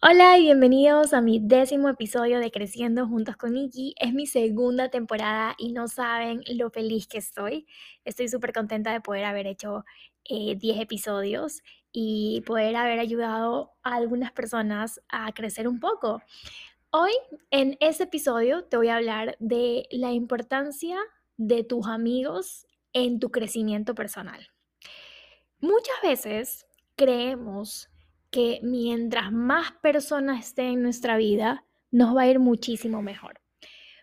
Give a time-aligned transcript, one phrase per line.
[0.00, 3.96] Hola y bienvenidos a mi décimo episodio de Creciendo Juntos con Iki.
[3.98, 7.66] Es mi segunda temporada y no saben lo feliz que estoy.
[8.04, 9.84] Estoy súper contenta de poder haber hecho
[10.28, 16.22] 10 eh, episodios y poder haber ayudado a algunas personas a crecer un poco.
[16.92, 17.10] Hoy
[17.50, 20.96] en este episodio te voy a hablar de la importancia
[21.36, 24.46] de tus amigos en tu crecimiento personal.
[25.58, 27.90] Muchas veces creemos
[28.30, 33.40] que mientras más personas estén en nuestra vida, nos va a ir muchísimo mejor.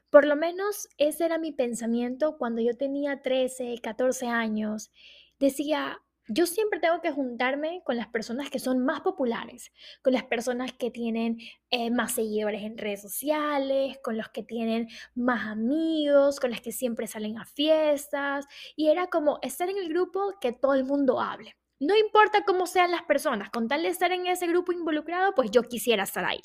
[0.09, 4.91] Por lo menos ese era mi pensamiento cuando yo tenía 13, 14 años.
[5.39, 9.71] Decía, yo siempre tengo que juntarme con las personas que son más populares,
[10.01, 11.37] con las personas que tienen
[11.69, 16.71] eh, más seguidores en redes sociales, con los que tienen más amigos, con las que
[16.71, 18.45] siempre salen a fiestas.
[18.75, 21.55] Y era como estar en el grupo que todo el mundo hable.
[21.85, 25.51] No importa cómo sean las personas, con tal de estar en ese grupo involucrado, pues
[25.51, 26.41] yo quisiera estar ahí.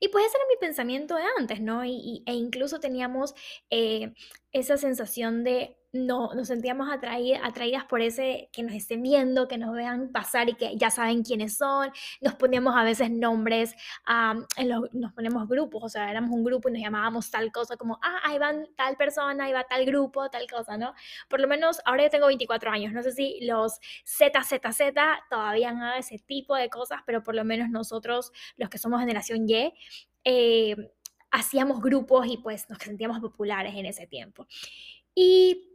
[0.00, 1.84] Y pues ese era mi pensamiento de antes, ¿no?
[1.84, 3.34] Y, e incluso teníamos
[3.68, 4.14] eh,
[4.54, 9.72] esa sensación de no, nos sentíamos atraídas por ese que nos estén viendo, que nos
[9.74, 11.90] vean pasar y que ya saben quiénes son.
[12.20, 13.74] Nos poníamos a veces nombres,
[14.92, 18.20] nos ponemos grupos, o sea, éramos un grupo y nos llamábamos tal cosa como, ah,
[18.24, 20.94] ahí van tal persona, ahí va tal grupo, tal cosa, ¿no?
[21.28, 24.94] Por lo menos ahora yo tengo 24 años, no sé si los ZZZ
[25.30, 29.48] todavía han ese tipo de cosas, pero por lo menos nosotros, los que somos generación
[29.48, 29.72] Y,
[30.24, 30.93] eh,
[31.34, 34.46] hacíamos grupos y pues nos sentíamos populares en ese tiempo.
[35.14, 35.73] Y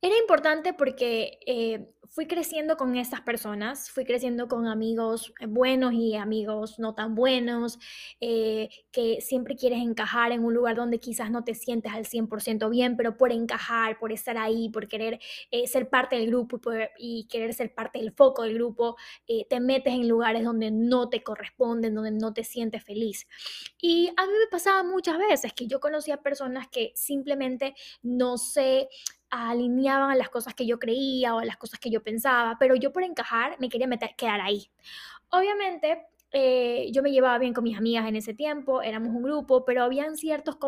[0.00, 5.92] era importante porque eh, fui creciendo con estas personas, fui creciendo con amigos eh, buenos
[5.92, 7.80] y amigos no tan buenos,
[8.20, 12.70] eh, que siempre quieres encajar en un lugar donde quizás no te sientes al 100%
[12.70, 15.18] bien, pero por encajar, por estar ahí, por querer
[15.66, 16.60] ser parte del grupo
[16.96, 21.22] y, querer ser parte del foco del grupo, te metes en lugares donde no te
[21.22, 23.26] corresponden, donde no te sientes feliz.
[23.80, 28.88] Y a mí me pasaba muchas veces que yo conocía personas que simplemente no se
[29.30, 32.74] alineaban a las cosas que yo creía o a las cosas que yo pensaba, pero
[32.74, 34.70] yo por encajar me quería meter, quedar ahí.
[35.30, 39.64] Obviamente, eh, yo me llevaba bien con mis amigas en ese tiempo, éramos un grupo,
[39.64, 40.58] pero habían ciertos,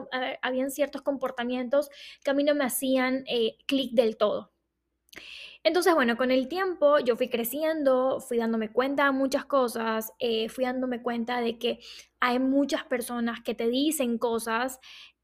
[0.43, 1.91] habían ciertos comportamientos
[2.25, 4.53] que a mí no me hacían eh, clic del todo.
[5.63, 10.49] Entonces, bueno, con el tiempo yo fui creciendo, fui dándome cuenta de muchas cosas, eh,
[10.49, 11.81] fui dándome cuenta de que
[12.19, 14.81] hay muchas personas que te dicen cosas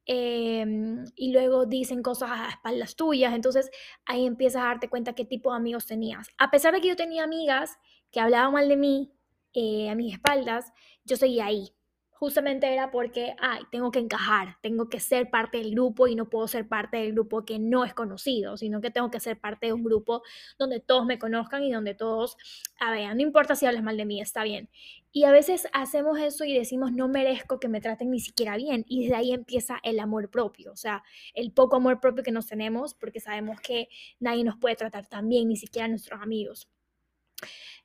[0.09, 3.71] Em, y luego dicen cosas a espaldas tuyas, entonces
[4.05, 6.29] ahí empiezas a darte cuenta qué tipo de amigos tenías.
[6.39, 7.79] A pesar de que yo tenía amigas
[8.13, 9.13] que hablaban mal de mí
[9.53, 10.73] eh, a mis espaldas,
[11.05, 11.73] yo seguía ahí
[12.19, 16.29] justamente era porque, ay, tengo que encajar, tengo que ser parte del grupo y no
[16.31, 19.67] puedo ser parte del grupo que no es conocido, sino que tengo que ser parte
[19.67, 20.23] de un grupo
[20.59, 22.37] donde todos me conozcan y donde todos,
[22.81, 24.71] a ver, no importa si hablas mal de mí, está bien.
[25.13, 28.85] Y a veces hacemos eso y decimos, no merezco que me traten ni siquiera bien.
[28.87, 31.03] Y desde ahí empieza el amor propio, o sea,
[31.35, 33.89] el poco amor propio que nos tenemos porque sabemos que
[34.21, 36.69] nadie nos puede tratar tan bien, ni siquiera nuestros amigos.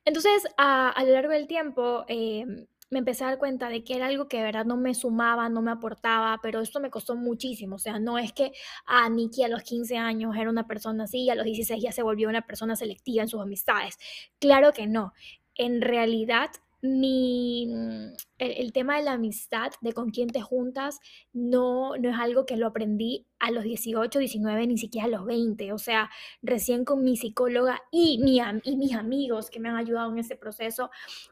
[0.04, 4.06] Entonces, a, lo largo del tiempo, em, me empecé a dar cuenta de que era
[4.06, 7.76] algo que de verdad no me sumaba, no me aportaba, pero esto me costó muchísimo.
[7.76, 8.52] O sea, no es que
[8.84, 11.90] a Nikki a los 15 años era una persona así y a los 16 ya
[11.90, 13.96] se volvió una persona selectiva en sus amistades.
[14.38, 15.14] Claro que no.
[15.54, 16.50] En realidad
[16.82, 20.98] mi, mm, el, tema de la amistad, de con quién te juntas,
[21.32, 25.24] no, no es algo que lo aprendí a los 18, 19, ni siquiera a los
[25.24, 25.72] 20.
[25.72, 26.10] O sea,
[26.42, 30.36] recién con mi psicóloga y, mi, y mis amigos que me han ayudado en ese
[30.36, 30.90] proceso,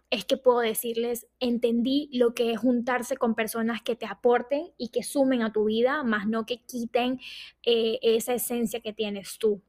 [0.08, 4.88] es que puedo decirles, entendí lo que es juntarse con personas que te aporten y
[4.88, 7.18] que sumen a tu vida, más no que quiten
[7.64, 9.62] eh, esa esencia que tienes tú.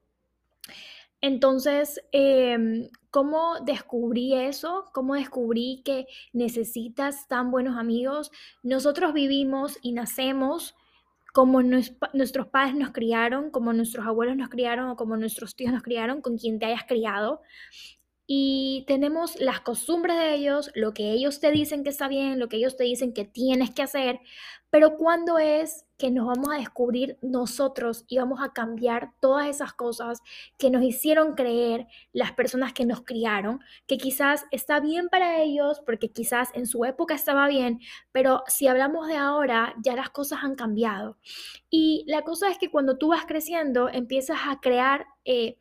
[1.22, 4.86] Entonces, em, ¿cómo descubrí eso?
[4.94, 8.32] ¿Cómo descubrí que necesitas tan buenos amigos?
[8.64, 10.76] Nosotros vivimos y nacemos
[11.34, 15.84] como nuestros padres nos criaron, como nuestros abuelos nos criaron o como nuestros tíos nos
[15.84, 17.42] criaron, con quien te hayas criado
[18.34, 22.48] y tenemos las costumbres de ellos, lo que ellos te dicen que está bien, lo
[22.48, 24.22] que ellos te dicen que tienes que hacer,
[24.70, 29.74] pero cuando es que nos vamos a descubrir nosotros y vamos a cambiar todas esas
[29.74, 30.22] cosas
[30.58, 35.82] que nos hicieron creer las personas que nos criaron, que quizás está bien para ellos,
[35.86, 37.82] porque quizás en su época estaba bien,
[38.14, 41.18] pero si hablamos de ahora, ya las cosas han cambiado.
[41.70, 45.06] Y la cosa es que cuando tú vas creciendo, empiezas a crear...
[45.26, 45.58] Eh,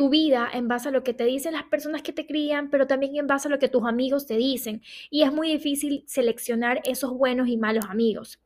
[0.00, 2.86] tu vida en base a lo que te dicen las personas que te crían, pero
[2.86, 4.80] también en base a lo que tus amigos te dicen.
[5.10, 8.40] Y es muy difícil seleccionar esos buenos y malos amigos.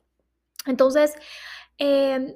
[0.67, 1.15] Entonces,
[1.79, 2.35] em,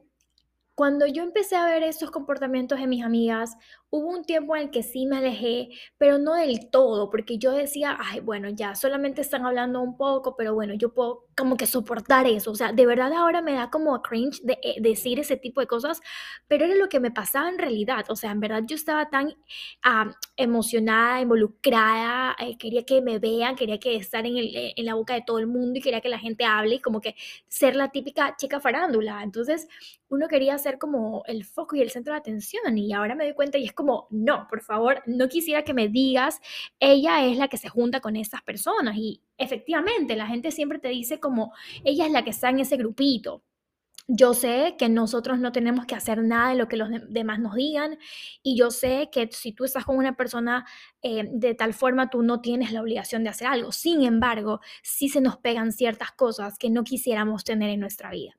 [0.76, 3.56] cuando yo empecé a ver esos comportamientos de mis amigas,
[3.90, 7.52] Hubo un tiempo en el que sí me alejé, pero no del todo, porque yo
[7.52, 11.66] decía, ay, bueno, ya solamente están hablando un poco, pero bueno, yo puedo como que
[11.66, 12.50] soportar eso.
[12.50, 15.66] O sea, de verdad ahora me da como cringe de, eh, decir ese tipo de
[15.66, 16.00] cosas,
[16.48, 18.04] pero era lo que me pasaba en realidad.
[18.10, 19.34] O sea, en verdad yo estaba tan
[19.82, 24.94] ah, emocionada, involucrada, eh, quería que me vean, quería que estar en, el, en la
[24.94, 27.14] boca de todo el mundo y quería que la gente hable y como que
[27.46, 29.22] ser la típica chica farándula.
[29.22, 29.68] Entonces,
[30.08, 33.34] uno quería ser como el foco y el centro de atención y ahora me doy
[33.34, 36.40] cuenta y es como, no, por favor, no quisiera que me digas,
[36.80, 40.88] ella es la que se junta con esas personas y efectivamente la gente siempre te
[40.88, 41.52] dice como,
[41.84, 43.44] ella es la que está en ese grupito,
[44.08, 47.54] yo sé que nosotros no tenemos que hacer nada de lo que los demás nos
[47.54, 47.98] digan
[48.42, 50.66] y yo sé que si tú estás con una persona
[51.02, 53.72] eh, de tal forma, tú no tienes la obligación de hacer algo.
[53.72, 58.34] Sin embargo, sí se nos pegan ciertas cosas que no quisiéramos tener en nuestra vida.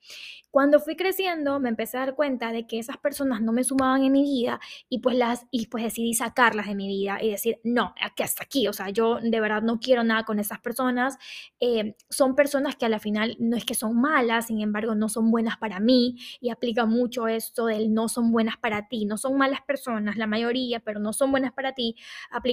[0.51, 4.03] Cuando fui creciendo, me empecé a dar cuenta de que esas personas no me sumaban
[4.03, 4.59] en mi vida
[4.89, 8.43] y pues, las, y pues decidí sacarlas de mi vida y decir, no, que hasta
[8.43, 11.19] aquí, o sea, yo de verdad no quiero nada con esas personas.
[11.59, 15.07] Eh, son personas que a la final no es que son malas, sin embargo, no
[15.07, 19.05] son buenas para mí y aplica mucho esto del no son buenas para ti.
[19.05, 21.95] No son malas personas, la mayoría, pero no son buenas para ti,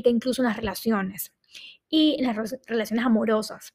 [0.05, 1.33] incluso en las relaciones
[1.89, 3.75] y en las relaciones amorosas.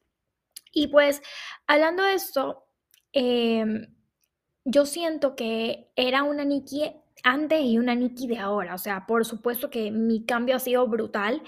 [0.71, 1.21] Y pues,
[1.67, 2.65] hablando de esto,
[3.13, 3.87] eh,
[4.63, 6.91] yo siento que era una Nikki
[7.23, 8.75] antes y una Nikki de ahora.
[8.75, 11.41] O sea, por supuesto que mi cambio ha sido brutal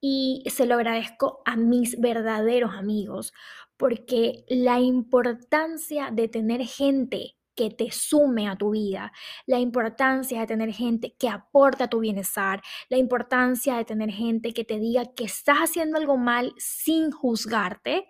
[0.00, 3.32] y se lo agradezco a mis verdaderos amigos
[3.76, 9.12] porque la importancia de tener gente que te sume a tu vida,
[9.46, 14.52] la importancia de tener gente que aporte a tu bienestar, la importancia de tener gente
[14.52, 18.06] que te diga que estás haciendo algo mal sin juzgarte,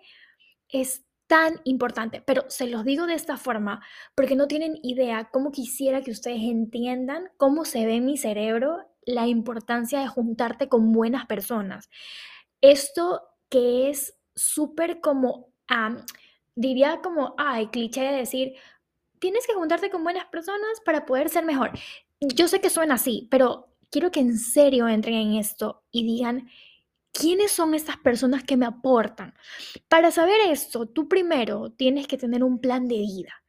[0.69, 3.83] es tan importante, pero se los digo de esta forma
[4.15, 8.77] porque no tienen idea cómo quisiera que ustedes entiendan cómo se ve en mi cerebro
[9.05, 11.89] la importancia de juntarte con buenas personas.
[12.61, 15.53] Esto que es súper como,
[16.55, 18.53] diría como, ay, cliché de decir,
[19.19, 21.71] tienes que juntarte con buenas personas para poder ser mejor.
[22.19, 26.49] Yo sé que suena así, pero quiero que en serio entren en esto y digan,
[27.17, 29.33] ¿Quiénes son estas personas que me aportan?
[29.87, 33.44] Para saber esto, tú primero tienes que tener un plan de vida.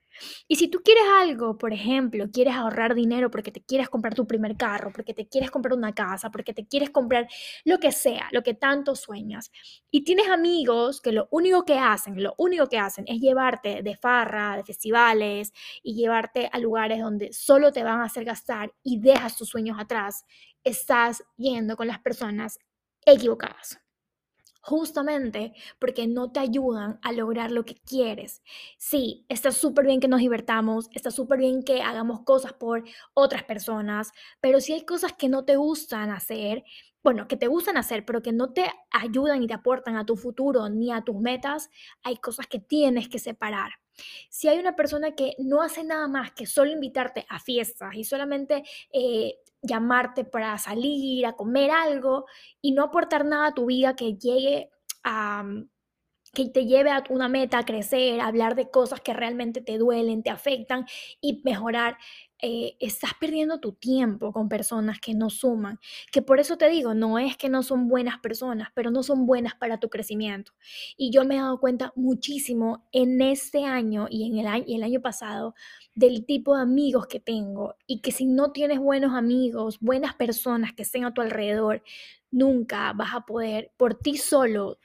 [0.49, 4.27] Y si tú quieres algo, por ejemplo, quieres ahorrar dinero porque te quieres comprar tu
[4.27, 7.29] primer carro, porque te quieres comprar una casa, porque te quieres comprar
[7.65, 9.51] lo que sea, lo que tanto sueñas,
[9.91, 13.97] y tienes amigos que lo único que hacen, lo único que hacen es llevarte de
[13.97, 15.53] farra, de festivales
[15.83, 19.79] y llevarte a lugares donde solo te van a hacer gastar y dejas tus sueños
[19.81, 20.25] atrás,
[20.65, 22.59] estás yendo con las personas
[23.05, 23.86] equivocadas.
[24.67, 28.43] Justamente porque no te ayudan a lograr lo que quieres.
[28.79, 32.83] Sí, está súper bien que nos divertamos, está súper bien que hagamos cosas por
[33.15, 34.11] otras personas,
[34.41, 36.65] pero si hay cosas que no te gustan hacer,
[37.05, 40.17] bueno, que te gustan hacer, pero que no te ayudan y te aportan a tu
[40.17, 41.71] futuro ni a tus metas,
[42.03, 43.71] hay cosas que tienes que separar.
[44.31, 48.03] Si hay una persona que no hace nada más que solo invitarte a fiestas y
[48.03, 49.37] solamente eh,
[49.67, 52.27] llamarte para salir, a comer algo
[52.61, 54.71] y no aportar nada a tu vida que llegue
[55.05, 55.45] a
[56.37, 59.79] que te lleve a una meta, a crecer, a hablar de cosas que realmente te
[59.79, 60.85] duelen, te afectan
[61.23, 61.97] y mejorar.
[62.43, 65.79] Eh, estás perdiendo tu tiempo con personas que no suman,
[66.13, 69.25] que por eso te digo, no es que no son buenas personas, pero no son
[69.25, 70.53] buenas para tu crecimiento.
[70.99, 74.83] Y yo me he dado cuenta muchísimo en este año y en año, y el
[74.83, 75.55] año pasado
[75.95, 80.75] del tipo de amigos que tengo y que si no tienes buenos amigos, buenas personas
[80.75, 81.83] que estén a tu alrededor,
[82.31, 84.77] nunca vas a poder por ti solo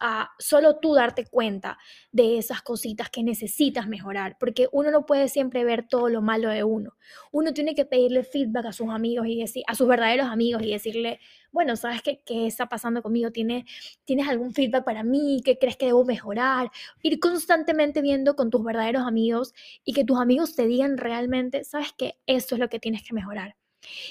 [0.00, 1.78] a solo tú darte cuenta
[2.10, 6.48] de esas cositas que necesitas mejorar, porque uno no puede siempre ver todo lo malo
[6.48, 6.96] de uno.
[7.30, 10.70] Uno tiene que pedirle feedback a sus amigos y decir, a sus verdaderos amigos y
[10.72, 11.20] decirle,
[11.52, 13.30] bueno, ¿sabes qué, qué está pasando conmigo?
[13.30, 13.64] ¿Tienes,
[14.04, 15.42] ¿Tienes algún feedback para mí?
[15.44, 16.70] ¿Qué crees que debo mejorar?
[17.02, 19.52] Ir constantemente viendo con tus verdaderos amigos
[19.84, 22.18] y que tus amigos te digan realmente, ¿sabes qué?
[22.26, 23.56] Eso es lo que tienes que mejorar.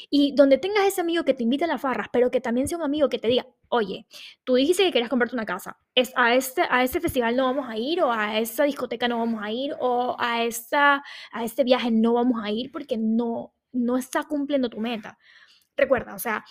[0.09, 2.77] Y donde tengas ese amigo que te invita a las farras, pero que también sea
[2.77, 4.07] un amigo que te diga, oye,
[4.43, 7.69] tú dijiste que querías comprarte una casa, es a, este, a este festival no vamos
[7.69, 11.63] a ir, o a esta discoteca no vamos a ir, o a, esta, a este
[11.63, 15.17] viaje no vamos a ir porque no, no está cumpliendo tu meta.
[15.77, 16.43] Recuerda, o sea,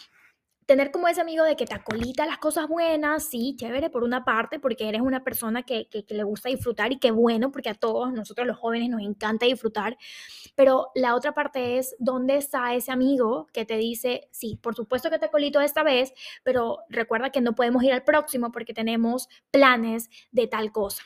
[0.68, 4.26] tener como ese amigo de que te acolita las cosas buenas, sí, chévere por una
[4.26, 7.74] parte, porque eres una persona que, que, le gusta disfrutar y qué bueno, porque a
[7.74, 9.96] todos nosotros los jóvenes nos encanta disfrutar,
[10.54, 15.08] pero la otra parte es dónde está ese amigo que te dice, sí, por supuesto
[15.08, 16.12] que te acolito esta vez,
[16.44, 21.02] pero recuerda que no podemos ir al próximo porque tenemos planes de tal cosa.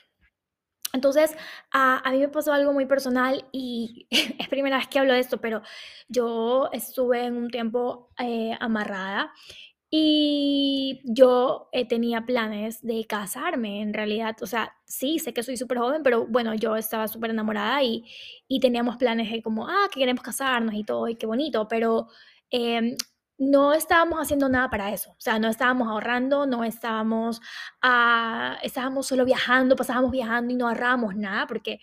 [0.93, 1.35] Entonces,
[1.71, 5.21] a, a mí me pasó algo muy personal y es primera vez que hablo de
[5.21, 5.63] esto, pero
[6.09, 9.33] yo estuve en un tiempo eh, amarrada
[9.95, 14.37] y yo eh, tenía planes de casarme en realidad.
[14.43, 18.05] O sea, sí, sé que soy súper joven, pero bueno, yo estaba súper enamorada y,
[18.49, 22.09] y teníamos planes de como, ah, que queremos casarnos y todo, y qué bonito, pero
[22.51, 22.97] em,
[23.43, 25.11] no estábamos haciendo nada para eso.
[25.11, 27.41] O sea, no estábamos ahorrando, no estábamos,
[27.83, 31.81] ah, estábamos solo viajando, pasábamos viajando y no ahorrábamos nada porque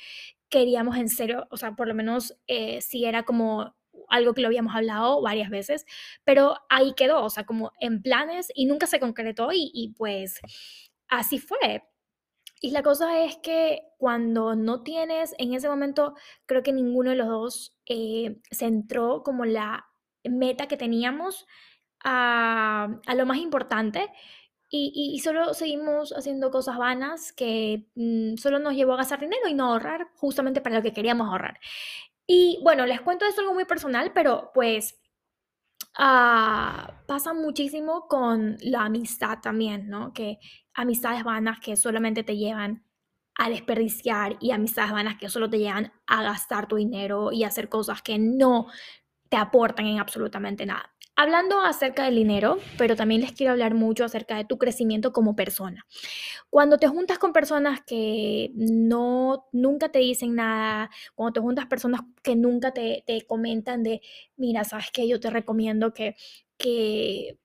[0.47, 3.75] queríamos en serio, o sea, por lo menos eh, si era como
[4.07, 5.85] algo que lo habíamos hablado varias veces,
[6.23, 10.39] pero ahí quedó, o sea, como en planes y nunca se concretó y, y pues
[11.09, 11.83] así fue.
[12.61, 16.13] Y la cosa es que cuando no tienes, en ese momento
[16.45, 19.88] creo que ninguno de los dos eh, centró como la
[20.23, 21.45] meta que teníamos
[22.03, 24.09] a, lo más importante
[24.71, 29.55] y solo seguimos haciendo cosas vanas que mm, solo nos llevó a gastar dinero y
[29.55, 31.59] no ahorrar justamente para lo que queríamos ahorrar.
[32.31, 34.99] Y bueno, les cuento esto algo muy personal, pero pues
[35.97, 40.13] ah, pasa muchísimo con la amistad también, ¿no?
[40.13, 40.37] Que
[40.75, 42.85] amistades vanas que solamente te llevan
[43.35, 47.67] a desperdiciar y amistades vanas que solo te llevan a gastar tu dinero y hacer
[47.67, 48.67] cosas que no
[49.29, 50.91] te aportan en absolutamente nada.
[51.15, 55.35] Hablando acerca del dinero, pero también les quiero hablar mucho acerca de tu crecimiento como
[55.35, 55.85] persona.
[56.49, 62.01] Cuando te juntas con personas que no, nunca te dicen nada, cuando te juntas personas
[62.23, 64.01] que nunca te, comentan de,
[64.37, 66.15] mira, sabes que yo te recomiendo que,
[66.57, 67.37] que,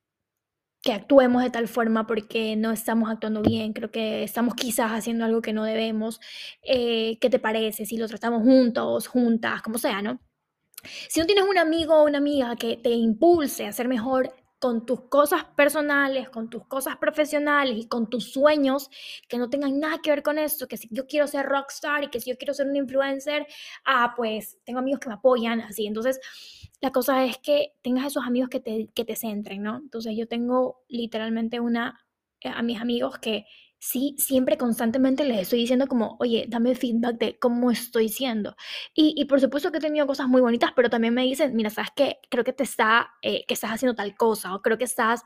[0.81, 5.25] que actuemos de tal forma porque no estamos actuando bien, creo que estamos quizás haciendo
[5.25, 6.21] algo que no debemos,
[6.63, 10.21] eh, ¿qué te parece si lo tratamos juntos, juntas, como sea, ¿no?
[11.09, 14.87] Si no tienes un amigo o una amiga que te impulse a ser mejor con
[14.87, 18.89] tus cosas personales, con tus cosas profesionales y con tus sueños
[19.29, 22.09] que no tengan nada que ver con eso, que si yo quiero ser rockstar y
[22.09, 23.47] que si yo quiero ser un influencer,
[23.85, 25.87] ah, pues tengo amigos que me apoyan, así.
[25.87, 26.19] Entonces,
[26.81, 29.77] la cosa es que tengas esos amigos que te, que te centren, ¿no?
[29.77, 32.01] Entonces, yo tengo literalmente una,
[32.41, 33.45] eh, a mis amigos que
[33.85, 38.57] sí, siempre constantemente les estoy diciendo como, oye, dame feedback de cómo estoy siendo.
[38.95, 41.69] Y, y por supuesto que he tenido cosas muy bonitas, pero también me dicen, mira,
[41.69, 42.17] ¿sabes qué?
[42.31, 45.23] Creo que te está, eh, que estás haciendo tal cosa, o creo que estás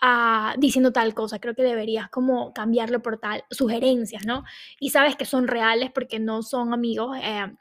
[0.00, 4.44] ah, diciendo tal cosa, creo que deberías como cambiarlo por tal, sugerencias, ¿no?
[4.78, 7.52] Y sabes que son reales porque no son amigos, eh,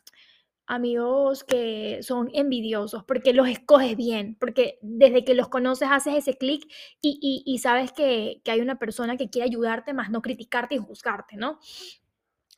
[0.69, 6.37] amigos que son envidiosos, porque los escoges bien, porque desde que los conoces haces ese
[6.37, 6.63] clic
[7.01, 10.77] y, y- sabes que, que hay una persona que quiere ayudarte, más no criticarte y
[10.77, 11.59] juzgarte, ¿no?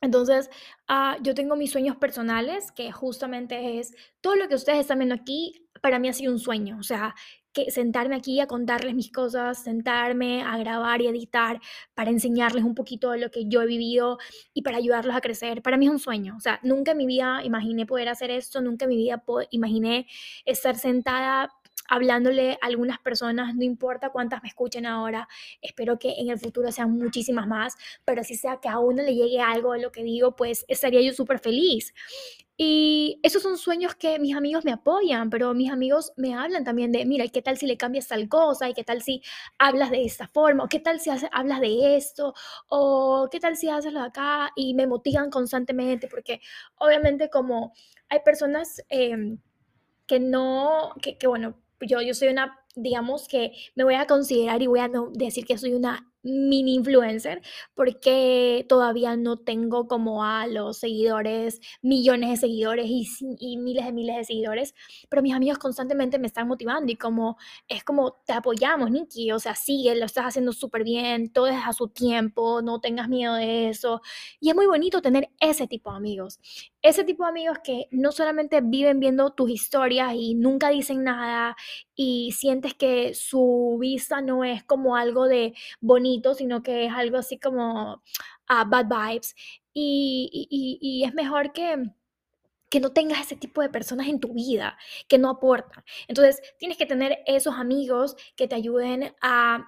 [0.00, 0.50] Entonces,
[0.88, 5.14] ah, yo tengo mis sueños personales, que justamente es todo lo que ustedes están viendo
[5.14, 7.14] aquí, para mí ha sido un sueño, o sea,
[7.52, 11.60] que sentarme aquí a contarles mis cosas, sentarme a grabar y editar
[11.94, 14.18] para enseñarles un poquito de lo que yo he vivido
[14.54, 17.06] y para ayudarlos a crecer, para mí es un sueño, o sea, nunca en mi
[17.06, 20.06] vida imaginé poder hacer esto, nunca en mi vida imaginé
[20.44, 21.50] estar sentada
[21.88, 25.28] hablándole a algunas personas, no importa cuántas me escuchen ahora,
[25.60, 29.14] espero que en el futuro sean muchísimas más pero así sea que a uno le
[29.14, 31.92] llegue algo de lo que digo, pues estaría yo súper feliz.
[32.64, 36.92] Y esos son sueños que mis amigos me apoyan, pero mis amigos me hablan también
[36.92, 38.68] de, mira, ¿y qué tal si le cambias tal cosa?
[38.68, 39.20] ¿Y qué tal si
[39.58, 40.62] hablas de esta forma?
[40.62, 42.34] ¿O qué tal si hablas de esto?
[42.68, 44.52] ¿O qué tal si haces lo acá?
[44.54, 46.40] Y me motivan constantemente porque
[46.76, 47.72] obviamente como
[48.08, 48.80] hay personas...
[48.88, 49.38] em,
[50.06, 54.60] que no, que, que bueno, yo, yo soy una, digamos que me voy a considerar
[54.62, 57.42] y voy a no decir que soy una mini influencer
[57.74, 64.16] porque todavía no tengo como a los seguidores, millones de seguidores y, miles de miles
[64.16, 64.74] de seguidores,
[65.08, 67.36] pero mis amigos constantemente me están motivando y como
[67.68, 71.60] es como te apoyamos, Nikki, o sea, sigue, lo estás haciendo súper bien, todo es
[71.66, 74.00] a su tiempo, no tengas miedo de eso.
[74.40, 76.40] Y es muy bonito tener ese tipo de amigos
[76.82, 81.56] ese tipo de amigos que no solamente viven viendo tus historias y nunca dicen nada
[81.94, 87.18] y sientes que su vista no es como algo de bonito, sino que es algo
[87.18, 88.02] así como
[88.48, 89.34] ah, bad vibes.
[89.74, 91.76] Y, y- es mejor que,
[92.70, 94.78] que no tengas ese tipo de personas en tu vida
[95.08, 95.84] que no aportan.
[96.08, 99.66] Entonces, tienes que tener esos amigos que te ayuden a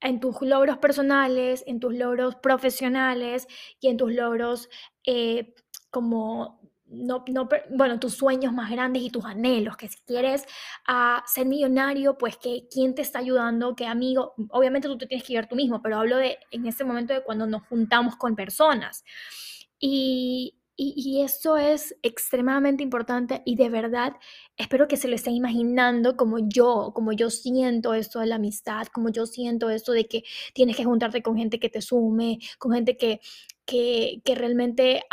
[0.00, 3.46] en tus logros personales, en tus logros profesionales
[3.80, 4.68] y en tus logros
[5.06, 5.54] eh,
[5.90, 10.44] como, no, no, bueno, tus sueños más grandes y tus anhelos, que si quieres
[10.86, 15.26] ah, ser millonario, pues que quién te está ayudando, qué amigo, obviamente tú te tienes
[15.26, 18.36] que ayudar tú mismo, pero hablo de en ese momento de cuando nos juntamos con
[18.36, 19.04] personas.
[19.78, 24.14] Y, y, y eso es extremadamente importante y de verdad
[24.56, 28.86] espero que se lo estén imaginando como yo, como yo siento esto de la amistad,
[28.88, 32.72] como yo siento esto de que tienes que juntarte con gente que te sume, con
[32.72, 33.20] gente que,
[33.64, 35.04] que, que realmente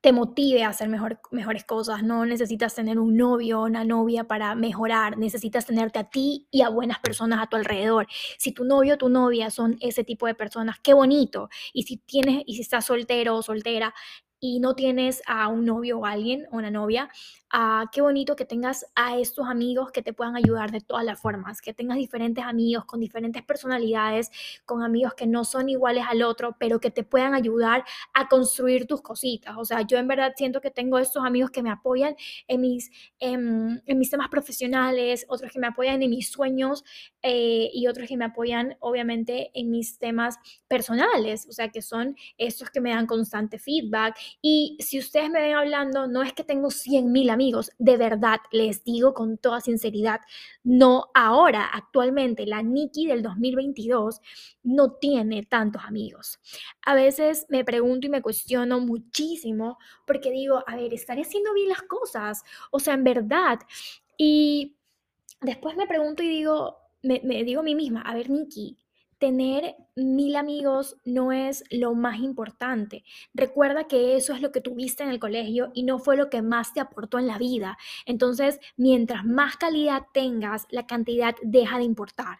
[0.00, 2.02] te motive a hacer mejor, mejores cosas.
[2.02, 5.18] No necesitas tener un novio o una novia para mejorar.
[5.18, 8.06] Necesitas tenerte a ti y a buenas personas a tu alrededor.
[8.38, 11.48] Si tu novio o tu novia son ese tipo de personas, qué bonito.
[11.72, 13.94] Y si tienes, y si estás soltero o soltera,
[14.40, 17.10] y no tienes a un novio o alguien o una novia,
[17.52, 21.20] ah, qué bonito que tengas a estos amigos que te puedan ayudar de todas las
[21.20, 24.30] formas, que tengas diferentes amigos con diferentes personalidades,
[24.64, 28.86] con amigos que no son iguales al otro, pero que te puedan ayudar a construir
[28.86, 29.56] tus cositas.
[29.58, 32.16] O sea, yo en verdad siento que tengo estos amigos que me apoyan
[32.48, 36.84] en mis, en, mis temas profesionales, otros que me apoyan en mis sueños
[37.22, 40.38] eh, y otros que me apoyan obviamente en mis temas
[40.68, 45.40] personales, o sea, que son estos que me dan constante feedback y si ustedes me
[45.40, 47.39] ven hablando, no es que tengo 100 mil amigos,
[47.78, 50.20] de verdad, les digo con toda sinceridad,
[50.62, 54.20] no ahora, actualmente, la Nikki del 2022
[54.62, 56.38] no tiene tantos amigos.
[56.84, 61.68] A veces me pregunto y me cuestiono muchísimo porque digo, a ver, ¿estaré haciendo bien
[61.68, 62.42] las cosas?
[62.70, 63.58] O sea, en verdad.
[64.16, 64.76] Y
[65.40, 68.76] después me pregunto y digo, me, me digo a mí misma, a ver, Nikki,
[69.20, 73.04] tener mil amigos no es lo más importante.
[73.34, 76.42] Recuerda que eso es lo que tuviste en el colegio y no fue lo que
[76.42, 77.78] más te aportó en la vida.
[78.06, 82.38] Entonces, mientras más calidad tengas, la cantidad deja de importar.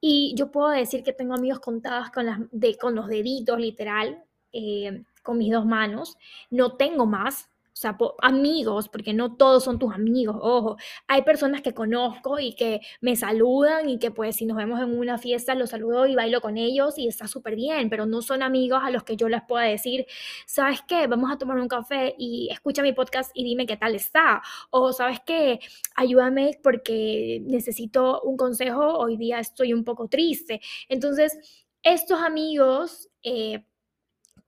[0.00, 4.24] Y yo puedo decir que tengo amigos contados con, las, de, con los deditos, literal,
[4.52, 6.16] eh, con mis dos manos.
[6.50, 7.50] No tengo más,
[7.82, 10.76] sea, amigos, porque no todos son tus amigos, ojo.
[11.08, 14.96] Hay personas que conozco y que me saludan y que pues si nos vemos en
[14.98, 18.42] una fiesta los saludo y bailo con ellos y está súper bien, pero no son
[18.42, 20.06] amigos a los que yo les pueda decir,
[20.46, 21.06] ¿sabes qué?
[21.06, 24.42] Vamos a tomar un café y escucha mi podcast y dime qué tal está.
[24.70, 25.60] O ¿sabes qué?
[25.96, 30.60] Ayúdame porque necesito un consejo, hoy día estoy un poco triste.
[30.88, 31.38] Entonces,
[31.82, 33.08] estos amigos...
[33.22, 33.64] Eh,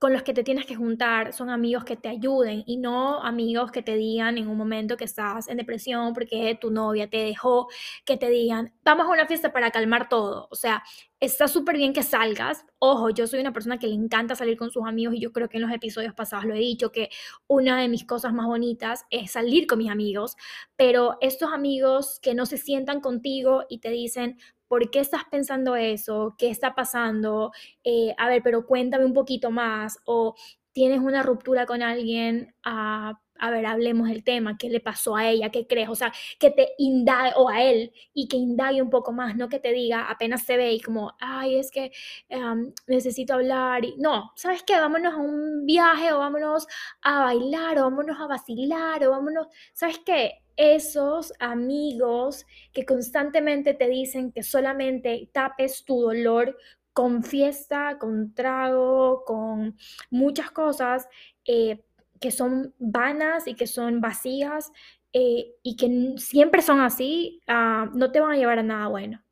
[0.05, 3.71] con los que te tienes que juntar son amigos que te ayuden y no amigos
[3.71, 7.69] que te digan en un momento que estás en depresión porque tu novia te dejó,
[8.05, 10.47] que te digan, vamos a una fiesta para calmar todo.
[10.51, 10.83] O sea,
[11.19, 12.65] está súper bien que salgas.
[12.77, 15.49] Ojo, yo soy una persona que le encanta salir con sus amigos y yo creo
[15.49, 17.09] que en los episodios pasados lo he dicho, que
[17.47, 20.35] una de mis cosas más bonitas es salir con mis amigos,
[20.75, 25.75] pero estos amigos que no se sientan contigo y te dicen, ¿por qué estás pensando
[25.75, 26.35] eso?
[26.37, 27.51] ¿Qué está pasando?
[27.83, 29.97] Eh, a ver, pero cuéntame un poquito más.
[30.05, 30.35] O
[30.73, 35.29] tienes una ruptura con alguien, a, a ver, hablemos del tema, qué le pasó a
[35.29, 38.89] ella, qué crees, o sea, que te indague, o a él, y que indague un
[38.89, 41.91] poco más, no que te diga apenas se ve y como, ay, es que
[42.29, 44.75] em, necesito hablar, y no, ¿sabes qué?
[44.79, 46.67] Vámonos a un viaje, o vámonos
[47.01, 50.41] a bailar, o vámonos a vacilar, o vámonos, ¿sabes qué?
[50.57, 56.57] esos amigos que constantemente te dicen que solamente tapes tu dolor
[56.93, 59.77] con fiesta, con trago, con
[60.09, 61.09] muchas cosas
[61.45, 61.83] eh,
[62.19, 64.71] que son vanas y que son vacías
[65.13, 69.23] eh, y que siempre son así, ah, no te van a llevar a nada bueno.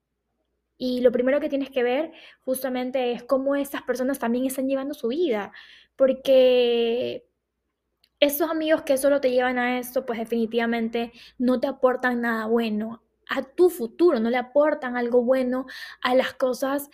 [0.77, 4.93] Y lo primero que tienes que ver justamente es cómo estas personas también están llevando
[4.93, 5.51] su vida,
[5.95, 7.25] porque
[8.19, 13.03] esos amigos que solo te llevan a esto, pues definitivamente no te aportan nada bueno
[13.29, 15.65] a tu futuro, no le aportan algo bueno
[16.01, 16.89] a las cosas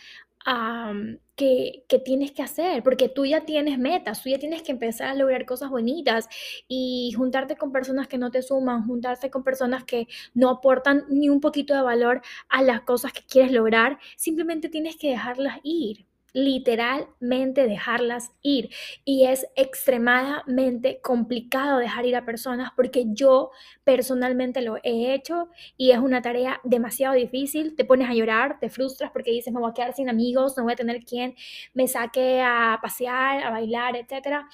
[1.36, 5.10] que, que, tienes que hacer, porque tú ya tienes metas, tú ya tienes que empezar
[5.10, 6.28] a lograr cosas bonitas
[6.68, 11.30] y juntarte con personas que no te suman, juntarte con personas que no aportan ni
[11.30, 16.09] un poquito de valor a las cosas que quieres lograr, simplemente tienes que dejarlas ir
[16.34, 18.70] literalmente dejarlas ir.
[19.06, 23.52] Y es extremadamente complicado dejar ir a personas porque yo
[23.84, 27.76] personalmente lo he hecho y es una tarea demasiado difícil.
[27.76, 30.64] Te pones a llorar, te frustras porque dices, me voy a quedar sin amigos, no
[30.64, 31.36] voy a tener quien
[31.74, 34.48] me saque a pasear, a bailar, etcétera.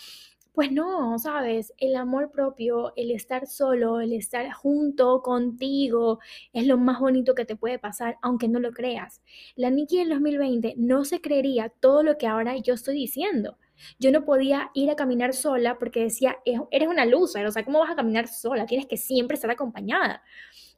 [0.55, 6.19] Pues no, sabes, el amor propio, el estar solo, el estar junto contigo,
[6.53, 9.21] es lo más bonito que te puede pasar, aunque no lo creas.
[9.57, 13.57] La Nikki del 2020 no se creería todo lo que ahora yo estoy diciendo.
[13.99, 16.37] Yo no podía ir a caminar sola porque decía,
[16.71, 18.65] eres una luz, o sea, ¿cómo vas a caminar sola?
[18.65, 20.23] Tienes que siempre estar acompañada.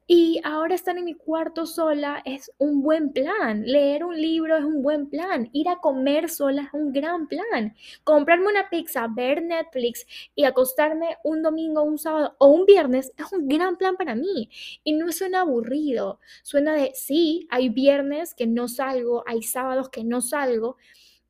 [0.09, 3.63] Y ahora estar en mi cuarto sola es un buen plan.
[3.65, 5.49] Leer un libro es un buen plan.
[5.51, 7.75] Ir a comer sola es un gran plan.
[8.05, 13.33] Comprarme una pizza, ver Netflix y acostarme un domingo, un sábado o un viernes es
[13.33, 14.49] un gran plan para mí.
[14.85, 16.21] Y no suena aburrido.
[16.41, 20.77] Suena de, sí, hay viernes que no salgo, hay sábados que no salgo.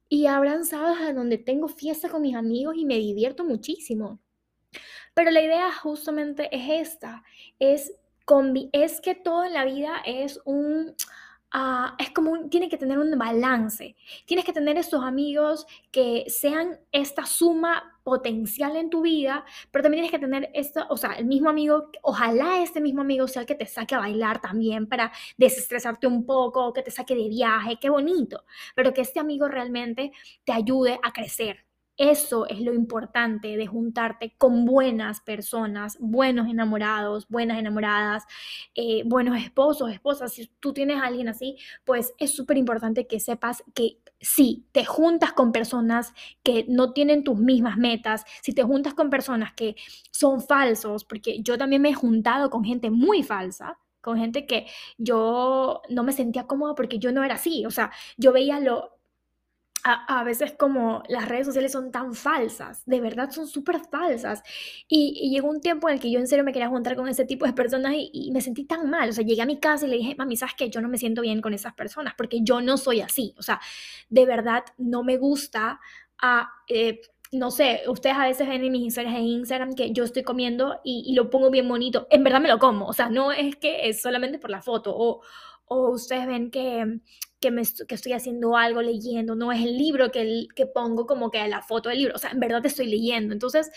[0.07, 4.19] Y habrán sábados en donde tengo fiesta con mis amigos y me divierto muchísimo.
[5.15, 7.23] Pero la idea justamente es esta,
[7.57, 7.91] es
[8.73, 10.95] es que todo en la vida es un,
[11.51, 13.95] Ah, es como tiene que tener un balance.
[14.25, 20.03] Tienes que tener esos amigos que sean esta suma potencial en tu vida, pero también
[20.03, 23.47] tienes que tener esto, o sea, el mismo amigo, ojalá este mismo amigo sea el
[23.47, 27.77] que te saque a bailar también para desestresarte un poco, que te saque de viaje,
[27.79, 28.43] qué bonito,
[28.75, 30.11] pero que este amigo realmente
[30.45, 31.65] te ayude a crecer,
[31.97, 38.23] eso es lo importante de juntarte con buenas personas, buenos enamorados, buenas enamoradas,
[38.75, 40.33] eh, buenos esposos, esposas.
[40.33, 45.33] Si tú tienes alguien así, pues es súper importante que sepas que si te juntas
[45.33, 49.75] con personas que no tienen tus mismas metas, si te juntas con personas que
[50.11, 54.67] son falsos, porque yo también me he juntado con gente muy falsa, con gente que
[54.97, 58.96] yo no me sentía cómoda porque yo no era así, o sea, yo veía lo,
[59.89, 64.43] a, veces como las redes sociales son tan falsas, de verdad son súper falsas.
[64.87, 67.25] Y, llegó un tiempo en el que yo en serio me quería juntar con ese
[67.25, 69.09] tipo de personas y, me sentí tan mal.
[69.09, 70.69] O sea, llegué a mi casa y le dije, mami, ¿sabes qué?
[70.69, 73.33] Yo no me siento bien con esas personas porque yo no soy así.
[73.37, 73.61] O sea,
[74.09, 75.79] de verdad no me gusta
[76.19, 76.49] a...
[76.67, 77.01] Eh,
[77.33, 80.79] no sé, ustedes a veces ven en mis historias de Instagram que yo estoy comiendo
[80.85, 82.07] y, y, lo pongo bien bonito.
[82.09, 84.95] En verdad me lo como, o sea, no es que es solamente por la foto
[84.95, 85.21] o,
[85.67, 87.01] o ustedes ven que,
[87.39, 91.29] que, me, que estoy haciendo algo leyendo, no es el libro que, que pongo como
[91.31, 93.33] que la foto del libro, o sea, en verdad estoy leyendo.
[93.33, 93.71] Entonces,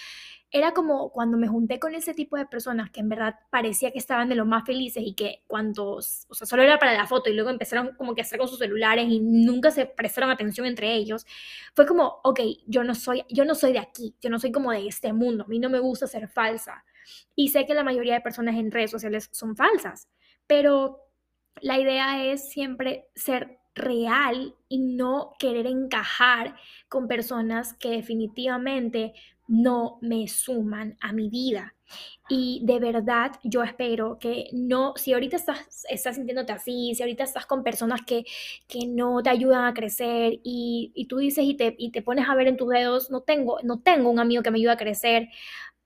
[0.52, 3.98] era como cuando me junté con ese tipo de personas que en verdad parecía que
[3.98, 7.30] estaban de lo más felices y que cuando, o sea, solo era para la foto
[7.30, 10.66] y luego empezaron como que a hacer con sus celulares y nunca se prestaron atención
[10.66, 11.24] entre ellos,
[11.74, 14.72] fue como, ok, yo no soy, yo no soy de aquí, yo no soy como
[14.72, 16.84] de este mundo, a mí no me gusta ser falsa.
[17.36, 20.08] Y sé que la mayoría de personas en redes sociales son falsas,
[20.48, 21.09] pero
[21.60, 26.56] la idea es siempre ser real y no querer encajar
[26.88, 29.14] con personas que definitivamente
[29.48, 31.74] no me suman a mi vida.
[32.28, 37.24] Y de verdad yo espero que no, si ahorita estás, estás sintiéndote así, si ahorita
[37.24, 38.24] estás con personas que,
[38.68, 42.28] que no te ayudan a crecer y, y tú dices y te, y te pones
[42.28, 44.76] a ver en tus dedos, no tengo, no tengo un amigo que me ayude a
[44.76, 45.30] crecer,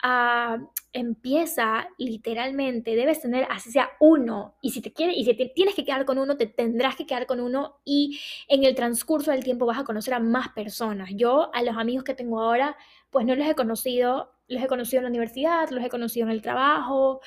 [0.06, 0.58] Ah,
[0.92, 5.74] empieza literalmente, debes tener así sea uno, y si te quieres, y si te tienes
[5.74, 9.42] que quedar con uno, te tendrás que quedar con uno y en el transcurso del
[9.42, 11.08] tiempo vas a conocer a más personas.
[11.14, 12.76] Yo a los amigos que tengo ahora,
[13.08, 16.32] pues no los he conocido, los he conocido en la universidad, los he conocido en
[16.32, 17.20] el trabajo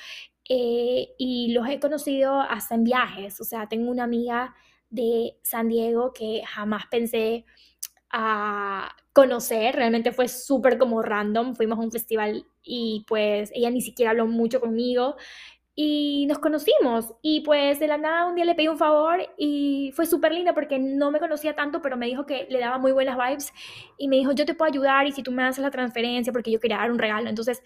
[0.48, 3.40] eh, y los he conocido hasta en viajes.
[3.40, 4.54] O sea, tengo una amiga
[4.88, 7.44] de San Diego que jamás pensé
[8.10, 13.80] a conocer, realmente fue súper como random, fuimos a un festival y pues ella ni
[13.80, 15.16] siquiera habló mucho conmigo
[15.74, 19.92] y nos conocimos y pues de la nada un día le pedí un favor y
[19.94, 22.90] fue súper linda porque no me conocía tanto pero me dijo que le daba muy
[22.90, 23.52] buenas vibes
[23.96, 26.50] y me dijo yo te puedo ayudar y si tú me haces la transferencia porque
[26.50, 27.62] yo quería dar un regalo entonces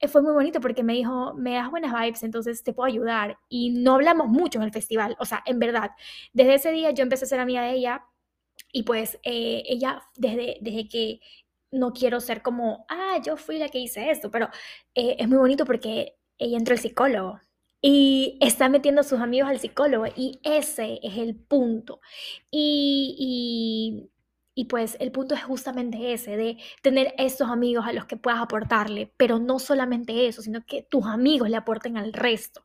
[0.00, 3.38] eh, fue muy bonito porque me dijo me das buenas vibes entonces te puedo ayudar
[3.48, 5.92] y no hablamos mucho en el festival o sea en verdad.
[6.32, 8.04] Desde ese día yo empecé a ser amiga de ella
[8.74, 11.20] y pues eh, ella, desde, desde que
[11.70, 14.48] no quiero ser como, ah, yo fui la que hice esto, pero
[14.94, 17.40] eh, es muy bonito porque ella entró al psicólogo
[17.80, 22.00] y está metiendo a sus amigos al psicólogo y ese es el punto.
[22.50, 24.10] y y
[24.62, 29.12] pues el punto es justamente ese, de tener esos amigos a los que puedas aportarle,
[29.16, 32.64] pero no solamente eso, sino que tus amigos le aporten al resto.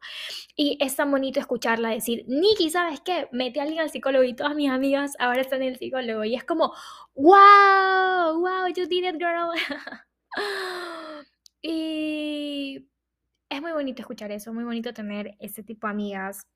[0.55, 3.27] Y es tan bonito escucharla decir, Nikki, ¿sabes qué?
[3.31, 6.23] Mete a alguien al psicólogo y todas mis amigas ahora están en el psicólogo.
[6.23, 6.73] Y es como,
[7.15, 9.49] wow, wow, you did it, girl.
[11.63, 12.87] y
[13.49, 16.47] es muy bonito escuchar eso, muy bonito tener ese tipo de amigas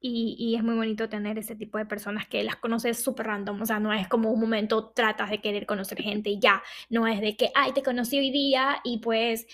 [0.00, 3.66] y, es muy bonito tener ese tipo de personas que las conoces súper random, o
[3.66, 7.20] sea, no es como un momento tratas de querer conocer gente y ya, no es
[7.20, 9.46] de que, ay, te conocí hoy día y pues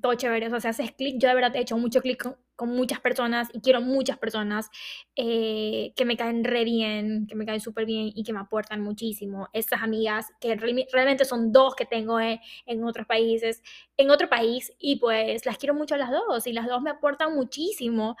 [0.00, 3.00] todo chévere, o sea, haces clic, yo de verdad he hecho mucho clic con, muchas
[3.00, 4.70] personas y quiero muchas personas
[5.16, 8.80] eh, que me caen re bien, que me caen súper bien y que me aportan
[8.80, 9.48] muchísimo.
[9.52, 13.60] Estas amigas que realmente son dos que tengo eh, en otros países,
[13.96, 17.34] en otro país y pues las quiero mucho las dos y las dos me aportan
[17.34, 18.16] muchísimo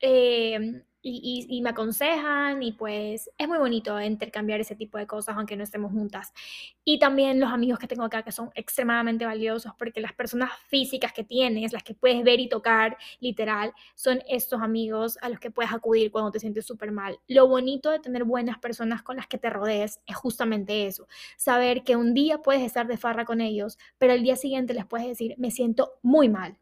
[0.00, 5.56] Em, y, me aconsejan y pues es muy bonito intercambiar ese tipo de cosas aunque
[5.56, 6.32] no estemos juntas.
[6.84, 11.12] Y también los amigos que tengo acá que son extremadamente valiosos porque las personas físicas
[11.12, 15.50] que tienes, las que puedes ver y tocar literal, son estos amigos a los que
[15.50, 17.18] puedes acudir cuando te sientes súper mal.
[17.28, 21.06] Lo bonito de tener buenas personas con las que te rodees es justamente eso,
[21.36, 24.86] saber que un día puedes estar de farra con ellos, pero el día siguiente les
[24.86, 26.58] puedes decir, me siento muy mal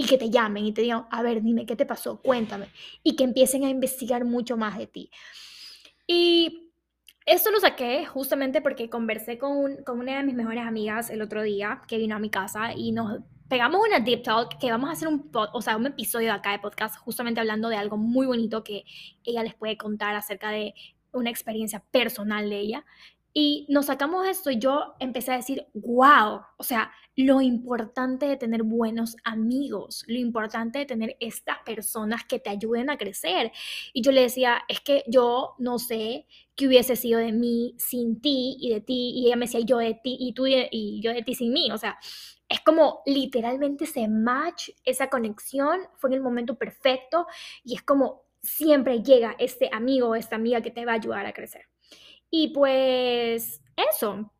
[0.00, 2.22] y que te llamen y te digan, a ver, dime, ¿qué te pasó?
[2.22, 2.68] Cuéntame.
[3.02, 5.10] Y que empiecen a investigar mucho más de ti.
[6.06, 6.70] Y
[7.26, 11.42] esto lo saqué justamente porque conversé con, con una de mis mejores amigas el otro
[11.42, 14.92] día que vino a mi casa y nos pegamos una deep talk que vamos a
[14.92, 18.26] hacer un, o sea, un episodio de acá de podcast justamente hablando de algo muy
[18.26, 18.84] bonito que
[19.24, 20.74] ella les puede contar acerca de
[21.10, 22.84] una experiencia personal de ella.
[23.40, 28.36] Y nos sacamos esto y yo empecé a decir, wow, o sea, lo importante de
[28.36, 33.52] tener buenos amigos, lo importante de tener estas personas que te ayuden a crecer.
[33.92, 38.20] Y yo le decía, es que yo no sé qué hubiese sido de mí sin
[38.20, 39.12] ti y de ti.
[39.14, 41.70] Y ella me decía, yo de ti y tú y yo de ti sin mí.
[41.70, 41.96] O sea,
[42.48, 47.28] es como literalmente ese match, esa conexión fue en el momento perfecto
[47.62, 51.24] y es como siempre llega este amigo o esta amiga que te va a ayudar
[51.24, 51.66] a crecer.
[52.30, 54.32] Y pues eso,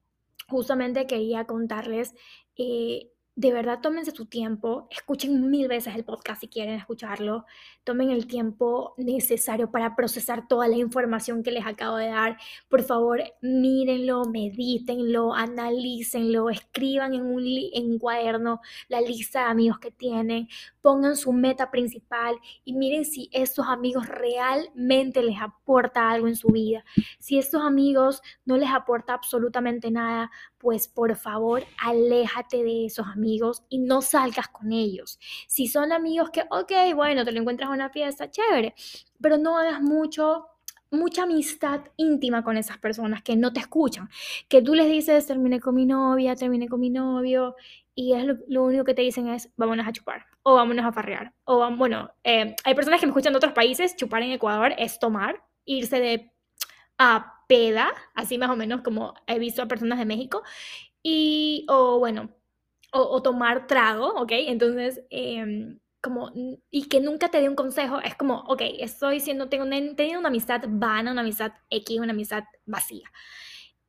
[0.48, 2.14] justamente quería contarles
[2.56, 7.46] eh, de verdad tómense su tiempo, escuchen mil veces el podcast si quieren escucharlo,
[7.84, 12.36] tomen el tiempo necesario para procesar toda la información que les acabo de dar.
[12.68, 19.92] Por favor, mírenlo, medítenlo, analícenlo, escriban en un, en cuaderno la lista de amigos que
[19.92, 20.48] tienen,
[20.80, 26.48] pongan su meta principal y miren si estos amigos realmente les aporta algo en su
[26.48, 26.84] vida.
[27.20, 33.62] Si estos amigos no les aporta absolutamente nada, pues por favor aléjate de esos amigos
[33.68, 35.18] y no salgas con ellos.
[35.46, 38.74] Si son amigos que, ok, bueno, te lo encuentras en una fiesta, chévere,
[39.20, 40.46] pero no hagas mucho
[40.90, 44.08] mucha amistad íntima con esas personas que no te escuchan,
[44.48, 47.56] que tú les dices, terminé con mi novia, terminé con mi novio,
[47.94, 51.34] y es lo, único que te dicen es, vámonos a chupar, o vámonos a farrear,
[51.44, 54.98] o bueno, eh, hay personas que me escuchan de otros países, chupar en Ecuador es
[54.98, 56.32] tomar, irse de
[56.96, 60.42] a peda, así más o menos como he visto a personas de México,
[61.02, 62.30] y, o bueno,
[62.92, 64.32] o, tomar trago, ¿ok?
[64.32, 66.30] Entonces, em, como,
[66.70, 70.20] y que nunca te dé un consejo, es como, ok, estoy siendo, tengo una, teniendo
[70.20, 73.10] una amistad vana, una amistad X, una amistad vacía.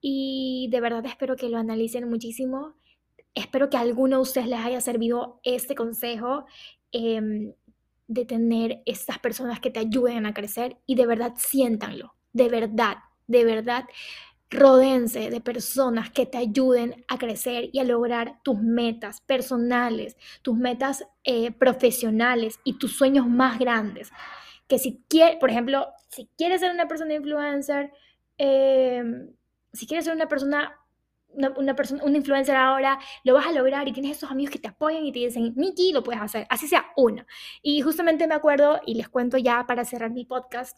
[0.01, 2.75] Y de verdad espero que lo analicen muchísimo.
[3.35, 6.45] Espero que a alguno de ustedes les haya servido este consejo
[6.91, 7.53] em,
[8.07, 12.97] de tener estas personas que te ayuden a crecer y de verdad siéntanlo, de verdad,
[13.29, 13.85] de verdad.
[14.49, 20.57] Rodéense de personas que te ayuden a crecer y a lograr tus metas personales, tus
[20.57, 24.11] metas eh, profesionales y tus sueños más grandes.
[24.67, 27.91] Que si quieres, por ejemplo, si quieres ser una persona influencer,
[28.39, 29.29] em,
[29.71, 30.75] si quieres ser una persona
[31.31, 34.67] una, persona, un influencer ahora, lo vas a lograr y tienes esos amigos que te
[34.67, 37.23] apoyan y te dicen, Miki, lo puedes hacer, así sea uno.
[37.61, 40.75] Y justamente me acuerdo, y les cuento ya para cerrar mi podcast,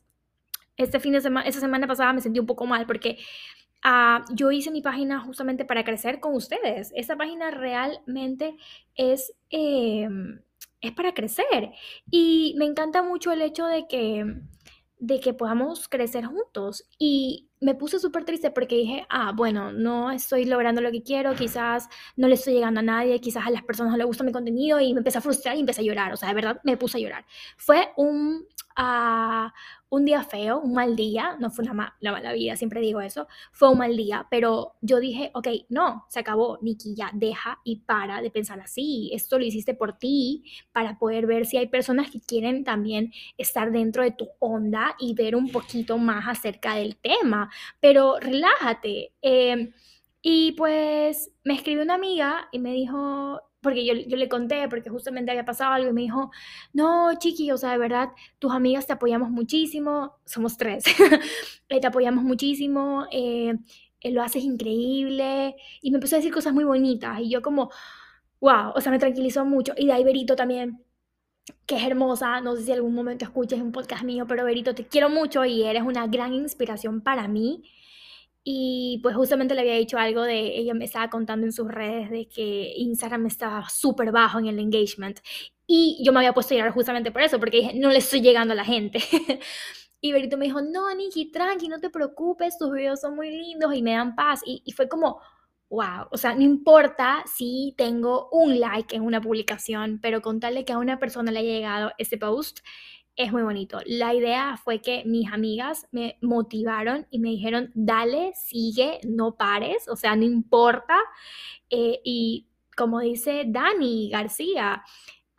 [0.84, 3.18] este fin de semana, esa semana pasada me sentí un poco mal porque
[3.84, 6.92] ah, yo hice mi página justamente para crecer con ustedes.
[6.96, 8.56] Esa página realmente
[8.96, 10.42] es, em,
[10.82, 11.72] es para crecer.
[12.10, 14.26] Y me encanta mucho el hecho de que,
[15.00, 16.88] de que podamos crecer juntos.
[17.00, 21.36] Y me puse súper triste porque dije, ah, bueno, no estoy logrando lo que quiero,
[21.36, 24.32] quizás no le estoy llegando a nadie, quizás a las personas no les gusta mi
[24.32, 26.12] contenido y me empecé a frustrar y empecé a llorar.
[26.12, 27.26] O sea, de verdad me puse a llorar.
[27.58, 29.54] Fue un, a
[29.90, 33.70] un día feo, un mal día, no fue una, mala vida, siempre digo eso, fue
[33.70, 38.22] un mal día, pero yo dije, ok, no, se acabó, Nikki, ya deja y para
[38.22, 42.22] de pensar así, esto lo hiciste por ti, para poder ver si hay personas que
[42.22, 47.52] quieren también estar dentro de tu onda y ver un poquito más acerca del tema,
[47.82, 49.12] pero relájate.
[49.22, 49.74] Em,
[50.22, 54.90] y pues me escribió una amiga y me dijo, porque yo, yo, le conté, porque
[54.90, 56.32] justamente había pasado algo y me dijo,
[56.74, 60.84] no, chiqui, o sea, de verdad, tus amigas te apoyamos muchísimo, somos tres,
[61.70, 63.56] eh, te apoyamos muchísimo, eh,
[64.02, 67.70] eh, lo haces increíble, y me empezó a decir cosas muy bonitas, y yo como,
[68.40, 70.84] wow, o sea, me tranquilizó mucho, y de ahí Berito también,
[71.66, 74.86] que es hermosa, no sé si algún momento escuches un podcast mío, pero Berito, te
[74.88, 77.64] quiero mucho y eres una gran inspiración para mí,
[78.44, 82.10] y pues justamente le había dicho algo de, ella me estaba contando en sus redes
[82.10, 85.20] de que Instagram estaba súper bajo en el engagement.
[85.68, 88.22] Y yo me había puesto a llorar justamente por eso, porque dije, no le estoy
[88.22, 89.00] llegando a la gente.
[90.02, 93.74] y Berito me dijo, no, Nikki, tranqui, no te preocupes, tus videos son muy lindos
[93.76, 94.42] y me dan paz.
[94.46, 95.22] Y, y fue como,
[95.70, 100.74] wow, o sea, no importa si tengo un like en una publicación, pero contarle que
[100.74, 102.60] a una persona le haya llegado ese post,
[103.24, 103.80] es muy bonito.
[103.86, 109.88] La idea fue que mis amigas me motivaron y me dijeron, dale, sigue, no pares,
[109.88, 110.98] o sea, no importa.
[111.70, 114.84] Eh, y como dice Dani García,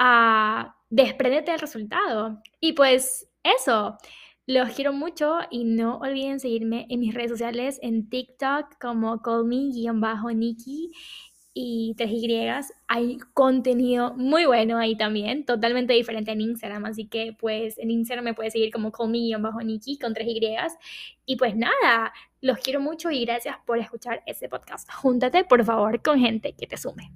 [0.01, 2.41] uh, despréndete del resultado.
[2.61, 3.97] Y pues eso,
[4.47, 10.93] los quiero mucho y no olviden seguirme en mis redes sociales en TikTok como callme-nikki
[11.55, 12.67] y 3Y.
[12.89, 16.85] Hay contenido muy bueno ahí también, totalmente diferente en Instagram.
[16.87, 20.57] Así que pues en Instagram me puedes seguir como callme-nikki con 3Y.
[21.27, 24.91] Y pues nada, los quiero mucho y gracias por escuchar este podcast.
[24.93, 27.13] Júntate por favor con gente que te sume.